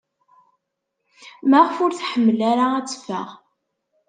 Maɣef 1.49 1.75
ur 1.83 1.91
tḥemmel 1.93 2.39
ara 2.51 2.65
ad 2.75 2.85
teffeɣ? 2.87 3.27